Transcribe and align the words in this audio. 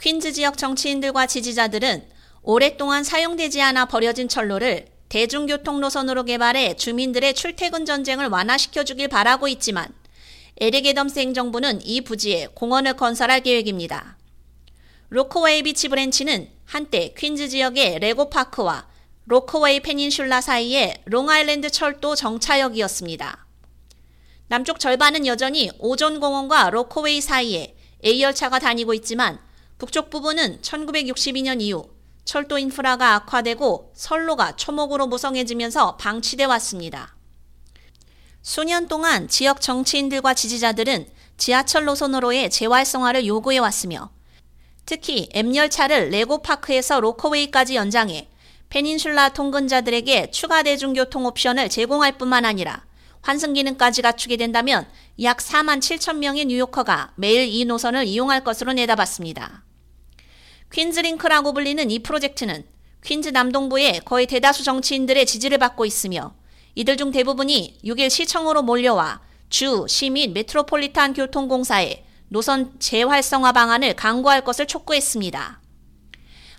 퀸즈 0.00 0.32
지역 0.32 0.56
정치인들과 0.56 1.26
지지자들은 1.26 2.08
오랫동안 2.42 3.02
사용되지 3.02 3.60
않아 3.62 3.86
버려진 3.86 4.28
철로를 4.28 4.86
대중교통 5.08 5.80
노선으로 5.80 6.22
개발해 6.24 6.76
주민들의 6.76 7.34
출퇴근 7.34 7.84
전쟁을 7.84 8.28
완화시켜 8.28 8.84
주길 8.84 9.08
바라고 9.08 9.48
있지만 9.48 9.88
에릭 10.60 10.86
애덤스 10.86 11.18
행정부는 11.18 11.80
이 11.84 12.02
부지에 12.02 12.46
공원을 12.54 12.94
건설할 12.94 13.40
계획입니다. 13.40 14.16
로커웨이 15.08 15.64
비치 15.64 15.88
브랜치는 15.88 16.48
한때 16.64 17.12
퀸즈 17.18 17.48
지역의 17.48 17.98
레고파크와 17.98 18.86
로커웨이 19.24 19.80
페닌슐라 19.80 20.40
사이의 20.40 21.02
롱아일랜드 21.06 21.70
철도 21.70 22.14
정차역이었습니다. 22.14 23.46
남쪽 24.46 24.78
절반은 24.78 25.26
여전히 25.26 25.70
오존공원과 25.80 26.70
로커웨이 26.70 27.20
사이에 27.20 27.74
A열차가 28.04 28.60
다니고 28.60 28.94
있지만 28.94 29.40
북쪽 29.78 30.10
부분은 30.10 30.60
1962년 30.60 31.62
이후 31.62 31.88
철도 32.24 32.58
인프라가 32.58 33.14
악화되고 33.14 33.92
선로가 33.94 34.56
초목으로 34.56 35.06
무성해지면서 35.06 35.96
방치돼 35.96 36.44
왔습니다. 36.44 37.14
수년 38.42 38.88
동안 38.88 39.28
지역 39.28 39.60
정치인들과 39.60 40.34
지지자들은 40.34 41.06
지하철 41.36 41.84
노선 41.84 42.14
으로의 42.14 42.50
재활성화를 42.50 43.24
요구해 43.24 43.58
왔으며 43.58 44.10
특히 44.84 45.28
M열차를 45.32 46.10
레고파크에서 46.10 46.98
로커웨이까지 47.00 47.76
연장해 47.76 48.28
페닌슐라 48.70 49.30
통근자들에게 49.30 50.32
추가 50.32 50.62
대중교통 50.64 51.24
옵션을 51.24 51.68
제공할 51.68 52.18
뿐만 52.18 52.44
아니라 52.44 52.84
환승 53.22 53.52
기능까지 53.52 54.02
갖추게 54.02 54.36
된다면 54.36 54.88
약 55.22 55.38
4만 55.38 55.78
7천 55.78 56.16
명의 56.16 56.44
뉴요커가 56.46 57.12
매일 57.14 57.46
이 57.48 57.64
노선을 57.64 58.06
이용할 58.06 58.42
것으로 58.42 58.72
내다봤습니다. 58.72 59.67
퀸즈링크라고 60.72 61.54
불리는 61.54 61.90
이 61.90 61.98
프로젝트는 62.00 62.64
퀸즈 63.04 63.30
남동부의 63.30 64.02
거의 64.04 64.26
대다수 64.26 64.64
정치인들의 64.64 65.24
지지를 65.24 65.58
받고 65.58 65.84
있으며 65.84 66.34
이들 66.74 66.96
중 66.96 67.10
대부분이 67.10 67.78
6일 67.84 68.10
시청으로 68.10 68.62
몰려와 68.62 69.20
주, 69.48 69.86
시 69.88 70.10
및 70.10 70.32
메트로폴리탄 70.32 71.14
교통공사에 71.14 72.04
노선 72.28 72.78
재활성화 72.78 73.52
방안을 73.52 73.94
강구할 73.94 74.44
것을 74.44 74.66
촉구했습니다. 74.66 75.62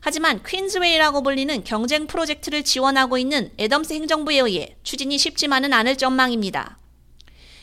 하지만 0.01 0.41
퀸즈웨이라고 0.43 1.21
불리는 1.21 1.63
경쟁 1.63 2.07
프로젝트를 2.07 2.63
지원하고 2.63 3.17
있는 3.17 3.51
애덤스 3.59 3.93
행정부에 3.93 4.39
의해 4.39 4.75
추진이 4.81 5.17
쉽지만은 5.19 5.73
않을 5.73 5.97
전망입니다. 5.97 6.78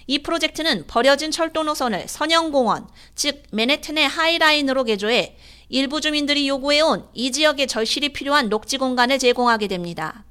이 0.06 0.20
프로젝트는 0.20 0.86
버려진 0.86 1.30
철도 1.30 1.62
노선을 1.64 2.06
선형공원, 2.06 2.88
즉 3.14 3.42
맨해튼의 3.50 4.06
하이라인으로 4.08 4.84
개조해 4.84 5.36
일부 5.68 6.00
주민들이 6.00 6.48
요구해온 6.48 7.08
이 7.12 7.32
지역의 7.32 7.66
절실히 7.66 8.10
필요한 8.10 8.48
녹지 8.48 8.78
공간을 8.78 9.18
제공하게 9.18 9.66
됩니다. 9.66 10.24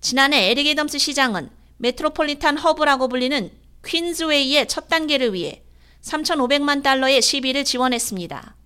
지난해 0.00 0.50
에릭 0.50 0.68
애덤스 0.68 0.98
시장은 0.98 1.50
메트로폴리탄 1.78 2.58
허브라고 2.58 3.08
불리는 3.08 3.50
퀸즈웨이의 3.84 4.68
첫 4.68 4.88
단계를 4.88 5.32
위해 5.34 5.62
3,500만 6.02 6.82
달러의 6.82 7.22
시비를 7.22 7.64
지원했습니다. 7.64 8.56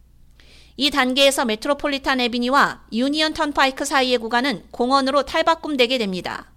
이 0.78 0.90
단계에서 0.90 1.46
메트로폴리탄 1.46 2.20
애비뉴와 2.20 2.82
유니언 2.92 3.32
턴파이크 3.32 3.86
사이의 3.86 4.18
구간은 4.18 4.64
공원으로 4.70 5.22
탈바꿈되게 5.22 5.96
됩니다. 5.96 6.52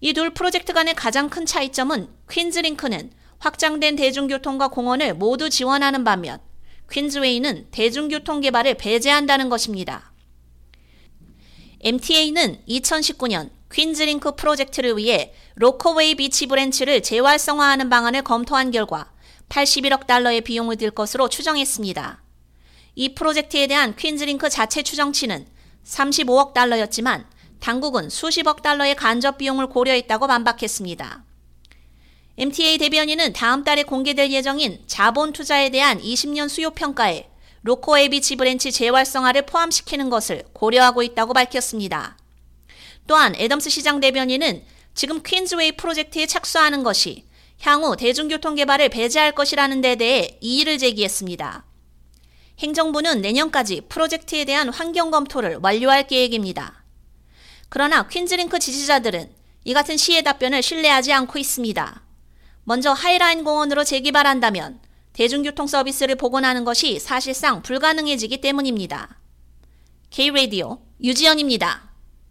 이 0.00 0.14
둘 0.14 0.30
프로젝트 0.30 0.72
간의 0.72 0.94
가장 0.94 1.28
큰 1.28 1.44
차이점은 1.44 2.08
퀸즈링크는 2.30 3.10
확장된 3.38 3.96
대중교통과 3.96 4.68
공원을 4.68 5.14
모두 5.14 5.50
지원하는 5.50 6.04
반면 6.04 6.40
퀸즈웨이는 6.90 7.68
대중교통 7.70 8.40
개발을 8.40 8.74
배제한다는 8.74 9.48
것입니다. 9.48 10.12
MTA는 11.80 12.62
2019년 12.68 13.50
퀸즈링크 13.72 14.34
프로젝트를 14.34 14.96
위해 14.96 15.32
로커웨이 15.54 16.16
비치 16.16 16.46
브랜치를 16.46 17.02
재활성화하는 17.02 17.88
방안을 17.88 18.22
검토한 18.22 18.70
결과 18.72 19.12
81억 19.48 20.06
달러의 20.06 20.40
비용을 20.40 20.76
들 20.76 20.90
것으로 20.90 21.28
추정했습니다. 21.28 22.22
이 22.96 23.14
프로젝트에 23.14 23.66
대한 23.66 23.94
퀸즈링크 23.96 24.48
자체 24.48 24.82
추정치는 24.82 25.46
35억 25.84 26.52
달러였지만 26.52 27.26
당국은 27.60 28.10
수십억 28.10 28.62
달러의 28.62 28.94
간접 28.96 29.38
비용을 29.38 29.68
고려했다고 29.68 30.26
반박했습니다. 30.26 31.24
MTA 32.38 32.78
대변인은 32.78 33.34
다음 33.34 33.64
달에 33.64 33.82
공개될 33.82 34.30
예정인 34.30 34.82
자본 34.86 35.32
투자에 35.32 35.68
대한 35.68 36.00
20년 36.00 36.48
수요 36.48 36.70
평가에 36.70 37.28
로커웨이 37.62 37.98
비치 37.98 38.36
브랜치 38.36 38.72
재활성화를 38.72 39.44
포함시키는 39.44 40.08
것을 40.08 40.44
고려하고 40.54 41.02
있다고 41.02 41.34
밝혔습니다. 41.34 42.16
또한 43.06 43.34
애덤스 43.36 43.68
시장 43.68 44.00
대변인은 44.00 44.64
지금 44.94 45.22
퀸즈웨이 45.22 45.72
프로젝트에 45.72 46.26
착수하는 46.26 46.82
것이 46.82 47.24
향후 47.60 47.96
대중교통 47.96 48.54
개발을 48.54 48.88
배제할 48.88 49.32
것이라는 49.32 49.82
데 49.82 49.96
대해 49.96 50.38
이의를 50.40 50.78
제기했습니다. 50.78 51.66
행정부는 52.58 53.20
내년까지 53.20 53.82
프로젝트에 53.88 54.46
대한 54.46 54.70
환경 54.70 55.10
검토를 55.10 55.58
완료할 55.62 56.06
계획입니다. 56.06 56.79
그러나 57.70 58.06
퀸즈링크 58.08 58.58
지지자들은 58.58 59.32
이 59.64 59.72
같은 59.72 59.96
시의 59.96 60.22
답변을 60.24 60.60
신뢰하지 60.60 61.12
않고 61.12 61.38
있습니다. 61.38 62.02
먼저 62.64 62.92
하이라인 62.92 63.44
공원으로 63.44 63.84
재개발한다면 63.84 64.80
대중교통 65.12 65.66
서비스를 65.66 66.16
복원하는 66.16 66.64
것이 66.64 66.98
사실상 66.98 67.62
불가능해지기 67.62 68.40
때문입니다. 68.40 69.18
K-Radio 70.10 70.82
유지연입니다. 71.02 71.89